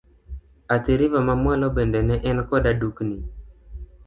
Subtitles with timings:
[0.75, 3.17] Athi River ma mwalo bende ne en koda dukni.